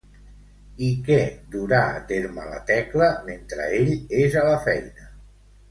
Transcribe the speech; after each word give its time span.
I 0.87 0.87
què 1.09 1.17
durà 1.57 1.81
a 1.97 2.01
terme 2.13 2.49
la 2.55 2.63
Tecla 2.73 3.13
mentre 3.29 3.71
ell 3.83 3.95
és 4.25 4.41
a 4.45 4.49
la 4.53 4.59
feina? 4.69 5.11